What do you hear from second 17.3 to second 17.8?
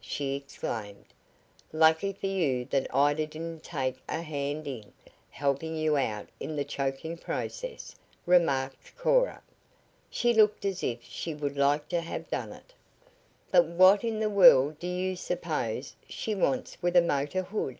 hood?"